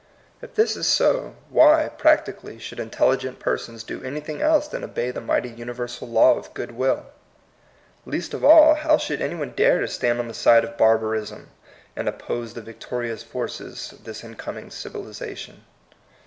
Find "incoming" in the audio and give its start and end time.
14.23-14.71